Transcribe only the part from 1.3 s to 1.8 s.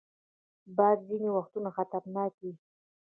وختونه